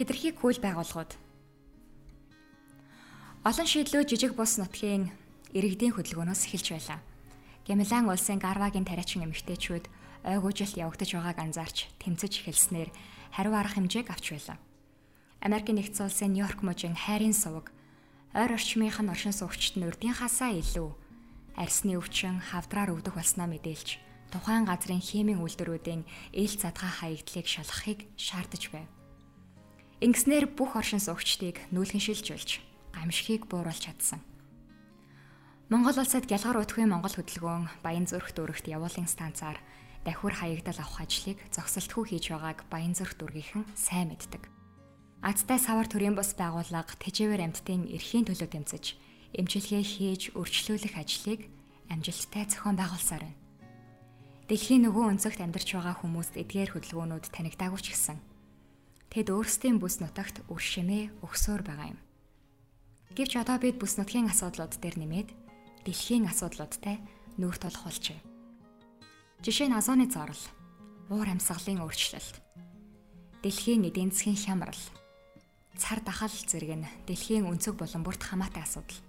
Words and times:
Хэтэрхий 0.00 0.32
хөл 0.32 0.56
байгууллагууд 0.64 1.12
Олон 3.44 3.68
шийдлүүд 3.68 4.08
жижиг 4.08 4.32
бус 4.32 4.56
нутгийн 4.56 5.12
иргэдийн 5.52 5.92
хөдөлгөөнөөс 5.92 6.48
эхэлж 6.48 6.68
байлаа. 6.72 7.00
Гямлан 7.68 8.08
улсын 8.08 8.40
Гарвагийн 8.40 8.88
тариачин 8.88 9.28
эмэгтэйчүүд 9.28 9.92
ойгуужилт 10.24 10.80
явагдаж 10.80 11.10
байгааг 11.12 11.38
анзаарч 11.44 11.92
тэмцэж 12.00 12.32
эхэлснээр 12.32 12.88
хариу 13.36 13.52
арга 13.52 13.76
хэмжээг 13.76 14.08
авч 14.08 14.40
байлаа. 14.40 14.56
Америкийн 15.44 15.76
нэгдсэн 15.76 16.08
улсын 16.08 16.32
Нью-Йорк 16.32 16.64
мужийн 16.64 16.96
хайрын 16.96 17.36
суваг 17.36 17.68
ойр 18.32 18.56
орчмынх 18.56 19.04
нь 19.04 19.12
оршин 19.12 19.36
суугчид 19.36 19.76
нь 19.76 19.84
урдынхаасаа 19.84 20.56
илүү 20.56 20.96
арсны 21.60 22.00
өвчин 22.00 22.40
хавдраар 22.40 22.96
өвдөх 22.96 23.20
болсноо 23.20 23.52
мэдээлж 23.52 24.00
тухайн 24.32 24.64
газрын 24.64 25.04
химийн 25.04 25.44
үйлдвэрүүдийн 25.44 26.08
ил 26.40 26.54
задгаа 26.56 26.88
хаягдлыг 26.88 27.44
шалгахыг 27.44 28.08
шаардаж 28.16 28.64
байв. 28.72 28.88
Ингэснээр 30.00 30.48
бүх 30.56 30.80
оршин 30.80 30.96
суугчдыг 30.96 31.60
нүүлгэн 31.76 32.00
шилжүүлж 32.00 32.64
гамшигыг 32.96 33.44
бууруулж 33.52 33.84
чадсан. 33.84 34.24
Монгол 35.68 36.00
улсад 36.00 36.24
гялгар 36.24 36.56
утгын 36.56 36.88
Монгол 36.88 37.12
хөдөлгөөн 37.12 37.68
Баян 37.84 38.08
зүрх 38.08 38.32
дүүрэгт 38.32 38.64
явуулын 38.72 39.04
станцаар 39.04 39.60
давхар 40.08 40.32
хаягдал 40.40 40.80
авах 40.80 41.04
ажлыг 41.04 41.36
зогсолтгүй 41.52 42.16
хийж 42.16 42.32
байгааг 42.32 42.64
Баян 42.72 42.96
зүрх 42.96 43.12
дүүргийнхэн 43.20 43.68
сайн 43.76 44.08
мэддэг. 44.08 44.48
Азтай 45.20 45.60
савар 45.60 45.84
төрийн 45.84 46.16
бус 46.16 46.32
байгууллага 46.32 46.96
тэжээвэр 46.96 47.44
амьтдын 47.44 47.92
эрхийн 47.92 48.24
төлөө 48.24 48.48
тэмцэж 48.56 48.96
эмчилгээ 49.36 49.84
хийж 49.84 50.32
өрчлүүлэх 50.32 50.96
ажлыг 50.96 51.44
амжилттай 51.92 52.48
зохион 52.48 52.80
байгуулсаар 52.80 53.28
байна. 53.28 53.38
Дэлхийн 54.48 54.88
нөгөө 54.88 55.04
өнцөгт 55.12 55.44
амьдарч 55.44 55.76
байгаа 55.76 56.00
хүмүүст 56.00 56.40
эдгээр 56.40 56.72
хөдөлгөөнүүд 56.72 57.24
танигдаагүй 57.36 57.84
ч 57.84 57.92
гэсэн 57.92 58.29
Тэд 59.10 59.26
өөрсдийн 59.34 59.82
бүс 59.82 59.98
нутагт 59.98 60.46
үр 60.46 60.62
шимээ 60.62 61.10
өгсөөр 61.26 61.66
байгаа 61.66 61.98
юм. 61.98 62.00
Гэвч 63.18 63.42
одоо 63.42 63.58
бид 63.58 63.82
бүс 63.82 63.98
нутгийн 63.98 64.30
асуудлууд 64.30 64.78
дээр 64.78 65.02
нэмээд 65.02 65.28
дэлхийн 65.82 66.30
асуудлуудтай 66.30 67.02
нүүр 67.34 67.58
тулах 67.58 67.90
болжээ. 67.90 68.22
Жишээ 69.42 69.66
нь 69.66 69.74
азооны 69.74 70.06
зоорл, 70.06 70.38
уур 71.10 71.26
амьсгалын 71.26 71.82
өөрчлөлт, 71.82 72.38
дэлхийн 73.42 73.82
эдийн 73.90 74.14
засгийн 74.14 74.38
хямрал, 74.38 74.82
цар 75.74 75.98
дахал 76.06 76.30
зэрэг 76.30 76.70
нь 76.78 76.86
дэлхийн 77.10 77.50
өнцөг 77.50 77.74
болон 77.74 78.06
бүрт 78.06 78.22
хамаатай 78.22 78.62
асуудал. 78.62 79.00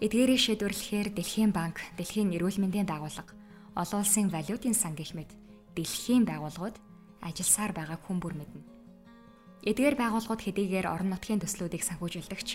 Эдгээрийг 0.00 0.40
шийдвэрлэхээр 0.40 1.08
Дэлхийн 1.12 1.52
банк, 1.52 1.80
Дэлхийн 1.96 2.32
эрүүл 2.36 2.60
мэндийн 2.60 2.88
байгууллага, 2.88 3.32
олон 3.76 4.00
улсын 4.04 4.28
валютын 4.32 4.76
сан 4.76 4.92
гэх 4.92 5.16
мэт 5.16 5.32
дэлхийн 5.76 6.28
байгууллагууд 6.28 6.76
ажилласаар 7.24 7.72
байгааг 7.72 8.00
хүн 8.04 8.20
бүр 8.20 8.36
мэднэ. 8.36 8.75
Эдгээр 9.66 9.98
байгууллагууд 9.98 10.46
хэдийгээр 10.46 10.86
орон 10.86 11.10
нутгийн 11.10 11.42
төслүүдийг 11.42 11.82
санхүүжүүлдэгч 11.82 12.48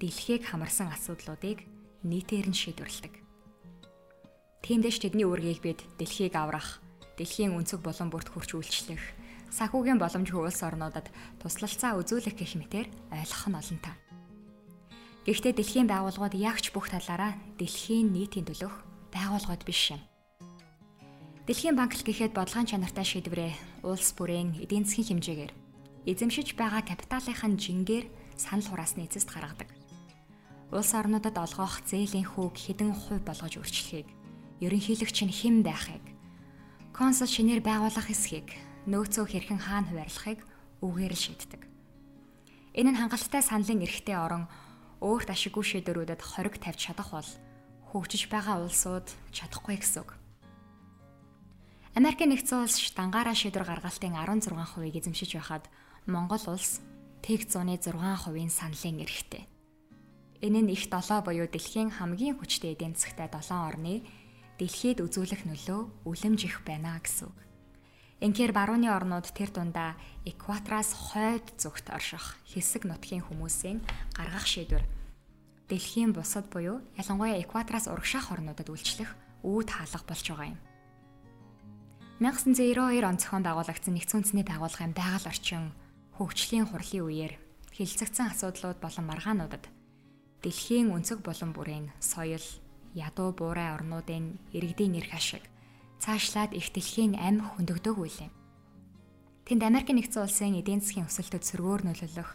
дэлхийг 0.00 0.48
хамарсан 0.48 0.88
асуудлуудыг 0.88 1.68
нийтээр 2.00 2.48
нь 2.48 2.56
шийдвэрлэдэг. 2.56 3.12
Тиймдээч 4.64 4.96
тэдний 5.04 5.28
үүргийг 5.28 5.60
бид 5.60 5.84
дэлхийг 6.00 6.32
аврах, 6.32 6.80
дэлхийн 7.20 7.52
өнцөг 7.52 7.84
болон 7.84 8.08
бүрт 8.08 8.32
хүрч 8.32 8.56
үйлчлэх, 8.56 9.04
санхүүгийн 9.52 10.00
боломжгүй 10.00 10.48
улс 10.48 10.64
орнуудад 10.64 11.12
туслалцаа 11.44 11.92
үзүүлэх 12.00 12.40
гэх 12.40 12.56
мэтээр 12.56 12.88
ойлгох 13.12 13.44
нь 13.52 13.60
олонтаа. 13.60 13.94
Гэхдээ 15.28 15.60
дэлхийн 15.60 15.92
байгууллагууд 15.92 16.40
ягч 16.40 16.72
бүх 16.72 16.88
талаараа 16.88 17.36
дэлхийн 17.60 18.16
нийтийн 18.16 18.48
төлөх 18.48 18.72
байгууллагууд 19.12 19.60
биш 19.68 19.92
юм. 19.92 20.00
Дэлхийн 21.44 21.76
банк 21.76 21.92
гэхэд 22.00 22.32
бодлогын 22.32 22.64
чанартай 22.64 23.04
шийдвэрээ 23.04 23.84
улс 23.84 24.16
бүрийн 24.16 24.56
эдийн 24.56 24.88
засгийн 24.88 25.20
хэмжээгээр 25.20 25.65
эзэмшиж 26.06 26.54
байгаа 26.54 26.86
капиталынхаа 26.86 27.50
жингээр 27.58 28.06
санал 28.38 28.70
хураасны 28.70 29.10
эцэст 29.10 29.26
гаргадаг. 29.26 29.66
Улс 30.70 30.94
орнуудад 30.94 31.34
олгох 31.34 31.82
зээлийн 31.82 32.26
хүүг 32.30 32.54
хэдэн 32.54 32.94
хувь 32.94 33.26
болгож 33.26 33.58
өөрчлөхийг, 33.58 34.06
ерөнхийлөгч 34.62 35.18
нь 35.26 35.34
хэн 35.34 35.56
байхыг, 35.66 36.04
консул 36.94 37.26
шинээр 37.26 37.62
байгуулах 37.62 38.06
эсхийг, 38.06 38.54
нөөцөө 38.86 39.26
хэрхэн 39.26 39.60
хаана 39.62 39.90
хуваарлахыг 39.90 40.40
үгээр 40.82 41.14
л 41.14 41.22
шийддэг. 41.26 41.62
Энэ 42.78 42.90
нь 42.94 42.98
хангалттай 43.02 43.42
саналын 43.42 43.82
эрхтэй 43.82 44.14
орон 44.14 44.46
өөрт 45.02 45.28
ашиггүй 45.34 45.64
шийдвэрүүдэд 45.66 46.22
хориг 46.22 46.62
тавьж 46.62 46.86
чадах 46.86 47.10
бол 47.10 47.30
хөгжиж 47.90 48.30
байгаа 48.30 48.62
улсууд 48.62 49.08
чадахгүй 49.34 49.80
гэсэн 49.80 50.06
үг. 50.06 50.14
Америкийн 51.96 52.30
нэгдсэн 52.36 52.62
улс 52.62 52.76
штангаараа 52.76 53.32
шийдвэр 53.32 53.64
гаргалтын 53.64 54.12
16%-ийг 54.12 55.00
эзэмшиж 55.00 55.40
байхад 55.40 55.64
Монгол 56.06 56.38
улс 56.46 56.78
тэг 57.18 57.50
106%-ийн 57.50 58.46
саналын 58.46 59.02
эрхтэй. 59.02 59.50
Энэ 60.38 60.62
нь 60.62 60.70
их 60.70 60.86
7 60.86 61.26
буюу 61.26 61.50
дэлхийн 61.50 61.90
хамгийн 61.90 62.38
хүчтэй 62.38 62.78
эдийн 62.78 62.94
засгтай 62.94 63.26
7 63.26 63.50
орны 63.50 64.06
дэлхийд 64.62 65.02
үзүүлэх 65.02 65.42
нөлөө 65.50 66.06
үлэмж 66.06 66.40
их 66.46 66.62
байна 66.62 67.02
гэсэн 67.02 67.26
үг. 67.26 67.38
Инхээр 68.22 68.54
барууны 68.54 68.86
орнууд 68.86 69.34
тэр 69.34 69.50
дундаа 69.50 69.98
экватораас 70.22 70.94
хойд 70.94 71.58
зүгт 71.58 71.90
орших 71.90 72.38
хэсэг 72.54 72.86
нутгийн 72.86 73.26
хүмүүсийн 73.26 73.82
гаргах 74.14 74.46
шийдвэр 74.46 74.86
дэлхийн 75.66 76.14
бусад 76.14 76.46
буюу 76.54 76.86
ялангуяа 76.94 77.42
экватораас 77.42 77.90
урагшаах 77.90 78.30
орнуудад 78.30 78.70
үйлчлэх 78.70 79.10
үүд 79.42 79.68
хаалга 79.74 80.06
болж 80.06 80.22
байгаа 80.30 80.54
юм. 80.54 80.60
1992 82.22 83.02
он 83.02 83.18
зохион 83.18 83.42
байгуулагдсан 83.42 83.92
нэгдсэн 83.92 84.18
үндэсний 84.22 84.46
байгууллагын 84.46 84.94
байгаль 84.94 85.28
орчин 85.28 85.74
хөгжлийн 86.16 86.66
хурлын 86.72 87.04
үеэр 87.04 87.34
хилцэгдсэн 87.76 88.32
асуудлууд 88.32 88.80
болон 88.80 89.04
маргаануудад 89.04 89.68
дэлхийн 90.40 90.88
өнцөг 90.96 91.20
болон 91.20 91.52
бүрийн 91.52 91.92
соёл, 92.00 92.42
ядуу 92.96 93.36
буурай 93.36 93.76
орнуудын 93.76 94.40
иргэдийн 94.56 94.96
эрх 94.96 95.12
ашиг 95.12 95.44
цаашлаад 96.00 96.56
их 96.56 96.72
дэлхийн 96.72 97.20
амь 97.20 97.44
хөндөгдөг 97.44 97.96
үйл 98.00 98.18
юм. 98.24 98.32
Тэнд 99.44 99.62
Америк 99.62 99.92
нэгдсэн 99.92 100.24
улсын 100.24 100.56
эдийн 100.56 100.80
засгийн 100.80 101.08
өсөлтөд 101.08 101.44
сөргөөр 101.44 101.82
нөлөөлөх 101.84 102.30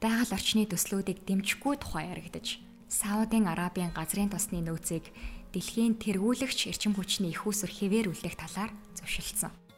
байгаль 0.00 0.34
орчны 0.34 0.64
төслүүдийг 0.70 1.26
дэмжихгүй 1.26 1.76
тухай 1.82 2.08
яригдаж, 2.14 2.62
Саудын 2.90 3.46
Арабын 3.46 3.94
газрын 3.94 4.30
тосны 4.32 4.58
нөөцийг 4.62 5.14
дэлхийн 5.54 5.98
тэргүүлэгч 5.98 6.70
эрчим 6.70 6.94
хүчний 6.94 7.30
их 7.30 7.46
усүр 7.46 7.70
хэвээр 7.70 8.10
үлдэх 8.10 8.34
талаар 8.34 8.74
зөвшөлдсөн. 8.98 9.69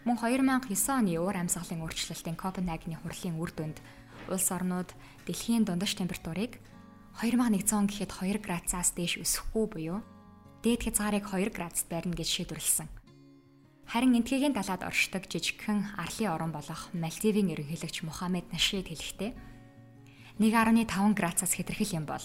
Мөн 0.00 0.16
2009 0.16 0.96
оны 0.96 1.20
уур 1.20 1.36
амьсгалын 1.36 1.84
өөрчлөлтийн 1.84 2.32
Копенгагены 2.40 2.96
хурлын 2.96 3.36
үр 3.36 3.52
дүнд 3.52 3.84
улс 4.32 4.48
орнууд 4.48 4.88
дэлхийн 5.28 5.68
дундаж 5.68 5.92
температурыг 5.92 6.56
2100 7.20 7.76
он 7.76 7.84
гэхэд 7.84 8.08
2 8.08 8.40
градусаас 8.40 8.96
дээш 8.96 9.20
өсөхгүй 9.20 9.66
буюу 9.68 10.00
дээд 10.64 10.88
хязгаарыг 10.88 11.28
2 11.28 11.52
градуст 11.52 11.92
барина 11.92 12.16
гэж 12.16 12.28
шийдвэрлэсэн. 12.32 12.88
Харин 13.92 14.16
энтгийн 14.16 14.56
далаад 14.56 14.88
оршдог 14.88 15.28
жижигхэн 15.28 15.92
арлын 16.00 16.32
орон 16.32 16.52
болох 16.56 16.88
Мальдивийн 16.96 17.52
ерөнхийлөгч 17.52 18.00
Мухаммед 18.00 18.48
Нашид 18.56 18.88
хэлэхдээ 18.88 19.36
1.5 20.40 21.12
градусаас 21.12 21.52
хэтэрхэл 21.60 22.00
юм 22.00 22.06
бол 22.08 22.24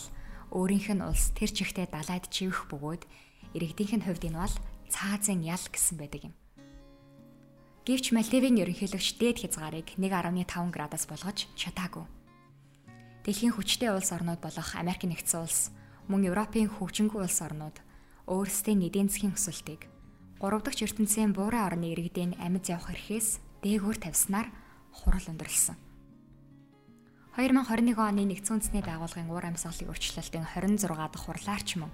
өөрийнх 0.55 0.95
нь 0.95 1.03
улс 1.03 1.35
тэр 1.35 1.51
чигтээ 1.51 1.91
далайд 1.91 2.31
живэх 2.31 2.71
бөгөөд 2.71 3.03
иргэдийнх 3.51 3.93
нь 3.99 4.05
хувьд 4.07 4.31
энэ 4.31 4.39
бол 4.39 4.55
цаазын 4.87 5.43
ял 5.43 5.59
гэсэн 5.59 5.99
байдаг 5.99 6.31
юм. 6.31 6.35
Гэвч 7.85 8.17
Мальдивийн 8.17 8.57
ерөнхийлөгч 8.65 9.21
дээд 9.21 9.45
хязгаарыг 9.45 9.93
1.5 9.93 10.73
градус 10.73 11.05
болгож 11.05 11.45
чадаагүй. 11.53 12.01
Дэлхийн 13.21 13.53
хүчтэй 13.53 13.93
улс 13.93 14.09
орнууд 14.09 14.41
болох 14.41 14.73
Америк 14.73 15.05
нэгдсэн 15.05 15.45
улс 15.45 15.69
мөн 16.09 16.25
Европын 16.33 16.65
хөгжингүй 16.65 17.21
улс 17.21 17.45
орнууд 17.45 17.77
өөрсдийн 18.25 18.89
эдийн 18.89 19.05
засгийн 19.05 19.37
өсөлтийг 19.37 19.85
3 20.41 20.65
дахь 20.65 20.81
ертөнцийн 20.81 21.37
буурай 21.37 21.61
орны 21.61 21.93
иргэдийн 21.93 22.41
амьд 22.41 22.73
явах 22.73 22.89
эрхээс 22.89 23.61
дээгүүр 23.61 23.97
тавьснаар 24.01 24.49
хурал 24.89 25.29
өндөрлсөн. 25.29 25.77
2021 27.37 28.01
оны 28.01 28.25
нэгдсэн 28.25 28.65
үндэсний 28.65 28.81
байгууллагын 28.81 29.29
уур 29.29 29.45
амьсгалын 29.45 29.93
өөрчлөлтийн 29.93 30.49
26 30.57 30.89
дахь 30.89 31.21
хурлаарч 31.21 31.77
мөн 31.77 31.93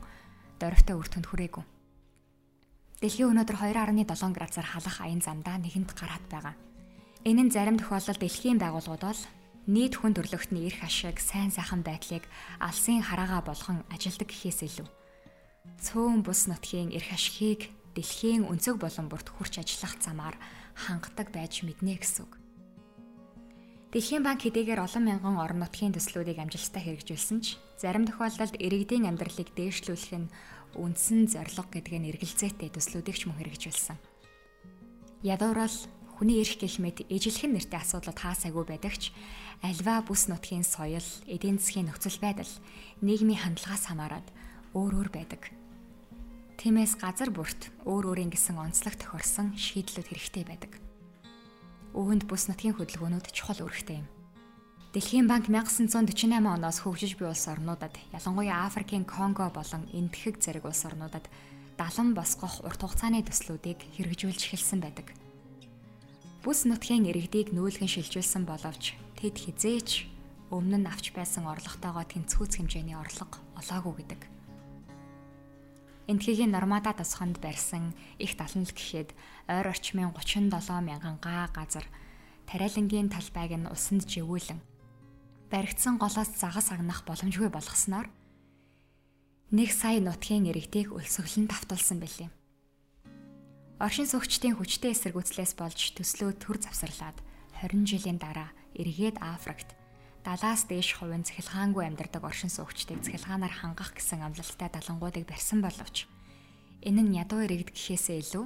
дөрвтэй 0.56 0.96
үр 0.96 1.08
дүнд 1.12 1.28
хүрээгүй. 1.28 1.81
Дэлхийн 3.02 3.34
өнөөдөр 3.34 3.58
2.7 3.58 4.06
градусаар 4.38 4.68
халах 4.78 5.02
аян 5.02 5.26
замдаа 5.26 5.58
нэгэнд 5.58 5.98
гараад 5.98 6.22
байгаа. 6.30 6.54
Энэ 7.26 7.50
нь 7.50 7.54
зарим 7.54 7.82
тохиолдолд 7.82 8.22
дэлхийн 8.22 8.62
байгууллагууд 8.62 9.02
бол 9.02 9.22
нийт 9.66 9.98
хүн 9.98 10.14
төрлөختний 10.14 10.70
эрх 10.70 10.86
ашиг, 10.86 11.18
сайн 11.18 11.50
сайхан 11.50 11.82
байдлыг 11.82 12.30
алсын 12.62 13.02
хараагаа 13.02 13.42
болгон 13.42 13.82
ажилдаг 13.90 14.30
гэхээс 14.30 14.62
илүү 14.70 14.90
цөөн 15.82 16.22
бус 16.22 16.46
нутгийн 16.46 16.94
эрх 16.94 17.10
ашигыг 17.10 17.74
дэлхийн 17.98 18.46
өнцөг 18.46 18.78
болон 18.78 19.10
бүрт 19.10 19.34
хурч 19.34 19.58
ажиллах 19.58 19.98
замаар 19.98 20.38
хангадаг 20.78 21.34
байж 21.34 21.66
мэднэ 21.66 21.98
гэсэн 21.98 22.30
үг. 22.30 22.38
Дэлхийн 23.92 24.24
банк 24.24 24.46
хэдийгээр 24.46 24.78
олон 24.78 25.04
мянган 25.10 25.36
орон 25.42 25.66
нутгийн 25.66 25.92
төслүүдийг 25.92 26.40
амжилттай 26.40 26.82
хэрэгжүүлсэн 26.86 27.40
ч 27.44 27.58
зарим 27.82 28.06
тохиолдолд 28.06 28.56
иргэдийн 28.62 29.10
амьдралыг 29.10 29.52
дээшлүүлэх 29.58 30.16
нь 30.16 30.32
үндсэн 30.78 31.28
зорилго 31.32 31.68
гэдг 31.72 31.94
нь 31.98 32.10
эргэлзээтэй 32.12 32.70
төслүүдийг 32.72 33.18
ч 33.18 33.28
мөн 33.28 33.40
хэрэгжүүлсэн. 33.40 33.98
Ядуурал 35.26 35.78
хүний 36.16 36.42
эрх 36.42 36.62
гэх 36.62 36.78
мэт 36.78 37.10
ижилхэн 37.10 37.58
нэртэй 37.58 37.82
асуудлууд 37.82 38.20
хаасаагүй 38.22 38.66
байдагч 38.70 39.10
альва 39.66 40.06
бүс 40.06 40.30
нутгийн 40.30 40.62
соёл, 40.66 41.06
эдийн 41.26 41.58
засгийн 41.58 41.90
нөхцөл 41.90 42.22
байдал, 42.22 42.50
нийгмийн 43.02 43.42
хандлагаас 43.42 43.90
хамаарат 43.90 44.28
өөр 44.78 45.02
өөр 45.02 45.10
байдаг. 45.10 45.50
Тиймээс 46.62 47.02
газар 47.02 47.34
бүрт 47.34 47.74
өөр 47.90 48.14
өөрийн 48.14 48.30
гэсэн 48.30 48.58
онцлог 48.62 48.94
тохирсон 49.02 49.58
шийдлүүд 49.58 50.08
хэрэгтэй 50.14 50.46
байдаг. 50.46 50.78
Үүнд 51.98 52.30
бүс 52.30 52.46
нутгийн 52.46 52.78
хөдөлгөөнүүд 52.78 53.34
чухал 53.34 53.66
үүрэгтэй 53.66 54.06
юм. 54.06 54.21
Дэлхийн 54.92 55.24
банк 55.24 55.48
1948 55.48 56.36
оноос 56.36 56.84
хөгжиж 56.84 57.16
буй 57.16 57.32
улс 57.32 57.48
орнуудад 57.48 57.96
ялангуяа 58.12 58.68
Африкийн 58.68 59.08
Конго 59.08 59.48
болон 59.48 59.88
Энэтхэг 59.96 60.44
зэрэг 60.44 60.68
улс 60.68 60.84
орнуудад 60.84 61.32
далан 61.80 62.12
босгох 62.12 62.60
урт 62.60 62.84
хугацааны 62.84 63.24
төслүүдийг 63.24 63.80
хэрэгжүүлж 63.96 64.52
эхэлсэн 64.52 64.84
байдаг. 64.84 65.16
Бүс 66.44 66.68
нутгийн 66.68 67.08
иргэдийг 67.08 67.56
нүүлгэн 67.56 67.88
шилжүүлсэн 67.88 68.44
боловч 68.44 69.00
тэд 69.16 69.40
хизээч 69.40 70.12
өмнө 70.52 70.84
нь 70.84 70.90
авч 70.92 71.16
байсан 71.16 71.48
орлоготойгоо 71.48 72.04
тэнцвүүц 72.12 72.60
хэмжээний 72.60 73.00
орлого 73.00 73.40
олоогүй 73.64 74.04
гэдэг. 74.04 74.22
Энтхигийн 76.12 76.52
Нормада 76.52 76.92
тосхонд 76.92 77.40
барьсан 77.40 77.96
их 78.20 78.36
даланл 78.36 78.68
гэхэд 78.68 79.16
ойр 79.48 79.72
орчмын 79.72 80.12
37 80.12 80.52
мянган 80.84 81.16
га 81.24 81.48
газар 81.56 81.88
тариалангийн 82.44 83.08
талбайг 83.08 83.56
нь 83.56 83.72
усанд 83.72 84.04
живүүлэн 84.12 84.60
баригдсан 85.52 86.00
голоос 86.00 86.32
загас 86.40 86.72
агнах 86.72 87.04
боломжгүй 87.04 87.52
болгосноор 87.52 88.08
нэг 89.52 89.70
сая 89.76 90.00
нутгийн 90.00 90.48
иргэдийг 90.48 90.96
өлсгөлн 90.96 91.52
давтуулсан 91.52 92.00
байлээ. 92.00 92.32
Оршин 93.84 94.08
суугчдын 94.08 94.56
хүчтэй 94.56 94.96
эсэргүүцлээс 94.96 95.60
болж 95.60 95.92
төслөө 96.00 96.40
төр 96.40 96.56
завсарлаад 96.64 97.20
20 97.60 97.84
жилийн 97.84 98.16
дараа 98.16 98.56
эргээд 98.80 99.20
Африкт 99.20 99.76
далаас 100.24 100.72
дээш 100.72 100.96
хувийн 100.96 101.28
цахилгаангүй 101.28 101.84
амьдардаг 101.84 102.24
оршин 102.24 102.48
суугчдыг 102.48 103.04
цахилгаанаар 103.04 103.52
хангах 103.52 103.92
гэсэн 103.92 104.24
амлалттай 104.24 104.70
далангуудыг 104.72 105.28
барьсан 105.28 105.60
боловч 105.60 106.08
энэ 106.88 107.02
нь 107.04 107.18
ядуу 107.20 107.44
иргэд 107.44 107.76
гэхээсээ 107.76 108.18
илүү 108.24 108.46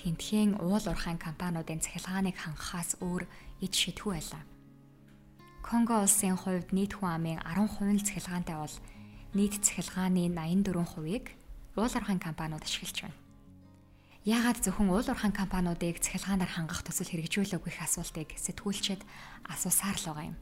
тентхийн 0.00 0.58
уул 0.58 0.82
уурхайн 0.82 1.20
компаниудын 1.20 1.84
цахилгааныг 1.84 2.36
хангахаас 2.40 2.98
өөр 3.04 3.28
ид 3.60 3.72
шидхүү 3.76 4.12
байлаа. 4.16 4.42
Конго 5.70 6.02
улсын 6.02 6.34
хувьд 6.34 6.74
нийт 6.74 6.98
хүн 6.98 7.14
амын 7.14 7.38
10% 7.46 7.94
нь 7.94 8.02
цахилгаантай 8.02 8.58
бол 8.58 8.76
нийт 9.38 9.54
цахилгааны 9.62 10.26
84%-ийг 10.34 11.30
уул 11.78 11.94
уурхайн 11.94 12.18
компаниуд 12.18 12.66
ашиглаж 12.66 13.06
байна. 13.06 13.18
Яагаад 14.26 14.58
зөвхөн 14.66 14.90
уул 14.90 15.06
уурхайн 15.06 15.30
компаниудыг 15.30 16.02
цахилгаанаар 16.02 16.50
хангах 16.50 16.82
төсөл 16.82 17.14
хэрэгжүүлээгүй 17.14 17.70
гэх 17.70 17.86
асуултыг 17.86 18.34
сэтгүүлчид 18.34 19.06
асуусаар 19.46 19.94
л 19.94 20.06
байгаа 20.10 20.26
юм. 20.34 20.38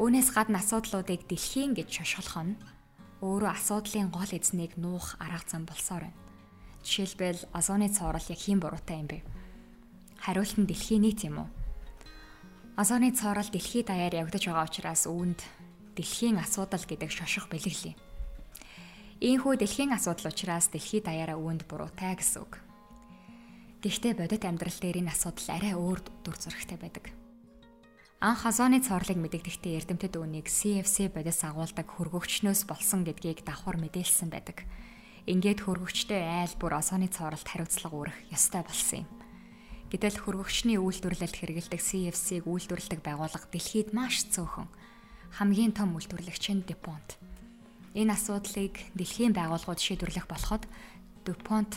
Үүнээс 0.00 0.28
гадна 0.32 0.64
асуудлуудыг 0.64 1.28
дэлхийн 1.28 1.76
гэж 1.76 2.00
шошголох 2.00 2.40
нь 2.40 2.56
өөрөө 3.20 3.60
асуудлын 3.60 4.08
гол 4.08 4.32
эзнийг 4.32 4.80
нуух 4.80 5.20
арга 5.20 5.44
зам 5.44 5.68
болсоор 5.68 6.08
байна. 6.08 6.16
Жишээлбэл 6.80 7.52
озоны 7.52 7.92
цоорол 7.92 8.24
яг 8.24 8.40
хэн 8.40 8.56
буруутай 8.56 9.04
юм 9.04 9.08
бэ? 9.12 9.20
Хариулт 10.24 10.56
нь 10.56 10.64
дэлхийн 10.64 11.04
нийт 11.04 11.28
юм 11.28 11.44
уу? 11.44 11.59
Озоны 12.80 13.12
цоорол 13.12 13.44
дэлхийд 13.52 13.92
даяар 13.92 14.24
явагдаж 14.24 14.48
байгаа 14.48 14.64
учраас 14.64 15.04
үүнд 15.04 15.44
дэлхийн 16.00 16.40
асуудал 16.40 16.80
гэдэг 16.80 17.12
шошго 17.12 17.52
бэлэглэе. 17.52 17.92
Ийхүү 19.20 19.60
дэлхийн 19.60 19.92
асуудал 19.92 20.32
учраас 20.32 20.72
дэлхийд 20.72 21.04
даяараа 21.04 21.36
үүнд 21.36 21.68
буруутай 21.68 22.16
гэсэн 22.16 22.40
үг. 22.40 22.56
Гэхдээ 23.84 24.16
бодит 24.16 24.48
амьдрал 24.48 24.72
дээр 24.80 25.04
энэ 25.04 25.12
асуудал 25.12 25.48
арай 25.60 25.76
өөр 25.76 26.00
дүр 26.24 26.36
зурагтай 26.40 26.80
байдаг. 26.80 27.12
Анх 28.24 28.48
хазооны 28.48 28.80
цоорлыг 28.80 29.20
мэдэгдэхдээ 29.28 29.76
эрдэмтэд 29.84 30.16
үүнийг 30.16 30.48
CFC 30.48 31.12
бодис 31.12 31.44
агуулдаг 31.44 31.84
хөргөгчнөөс 31.84 32.64
болсон 32.64 33.04
гэдгийг 33.04 33.44
давхар 33.44 33.76
мэдээлсэн 33.76 34.32
байдаг. 34.32 34.64
Ингээд 35.28 35.68
хөргөгчтэй 35.68 36.48
айл 36.48 36.56
бүр 36.56 36.80
озооны 36.80 37.12
цооролт 37.12 37.44
хариуцлага 37.44 37.92
үүрэх 37.92 38.16
ёстой 38.32 38.64
болсон 38.64 39.04
юм. 39.04 39.19
Гэтэл 39.90 40.22
хөргөгчний 40.22 40.78
үйлдвэрлэлд 40.78 41.34
хэрэгэлдэг 41.34 41.80
CFC-г 41.82 42.46
үйлдвэрлэдэг 42.46 43.02
байгууллага 43.02 43.50
дэлхийд 43.50 43.90
маш 43.90 44.22
цөөхөн 44.30 44.70
хамгийн 45.42 45.74
том 45.74 45.98
үйлдвэрлэгч 45.98 46.44
нь 46.54 46.62
DuPont. 46.62 47.18
Энэ 47.98 48.14
асуудлыг 48.14 48.78
дэлхийн 48.94 49.34
байгууллагууд 49.34 49.82
шийдвэрлэх 49.82 50.30
болоход 50.30 50.62
DuPont 51.26 51.74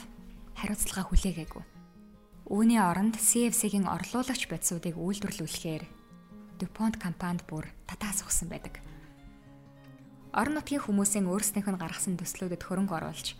хариуцлага 0.54 1.10
хүлээгээгүй. 1.10 1.64
Үүний 2.54 2.78
оронд 2.78 3.18
CFC-гийн 3.18 3.90
орлуулагч 3.90 4.46
бодисуудыг 4.46 4.94
үйлдвэрлүүлэхээр 4.94 5.84
DuPont 6.62 7.02
компанид 7.02 7.42
бүр 7.50 7.66
татаас 7.90 8.22
өгсөн 8.22 8.54
байдаг. 8.54 8.78
Орон 10.38 10.62
нутгийн 10.62 10.86
хүмүүсийн 10.86 11.26
өөрснийх 11.26 11.66
нь 11.66 11.82
гаргасан 11.82 12.14
төслүүдэд 12.22 12.62
хөрөнгө 12.62 12.94
оруулж 12.94 13.34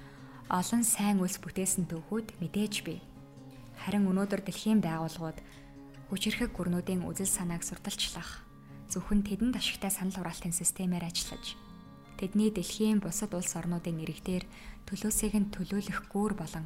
олон 0.50 0.82
сайн 0.82 1.22
үйлс 1.22 1.38
бүтээсэн 1.42 1.90
төвхүүд 1.90 2.42
мэдээж 2.42 2.86
бий. 2.86 3.02
Харин 3.84 4.08
өнөөдөр 4.08 4.48
дэлхийн 4.48 4.80
байгууллагууд 4.80 5.40
хүчирхэг 6.08 6.56
гүрнүүдийн 6.56 7.04
үзэл 7.04 7.28
санааг 7.28 7.68
сурталчлах 7.68 8.48
зөвхөн 8.88 9.28
тэдэнд 9.28 9.60
ашигтай 9.60 9.92
санал 9.92 10.16
хураалтын 10.24 10.56
системээр 10.56 11.04
ажиллаж 11.04 11.60
тэдний 12.16 12.48
дэлхийн 12.56 13.04
бусад 13.04 13.36
улс 13.36 13.52
орнуудын 13.60 14.00
иргэдээр 14.00 14.48
төлөөсийг 14.88 15.34
нь 15.36 15.52
төлөөлөх 15.52 16.00
гүүр 16.08 16.34
болон 16.40 16.64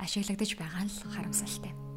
ашиглагдаж 0.00 0.50
байгаа 0.56 0.88
нь 0.88 0.92
харамсалтай. 1.12 1.87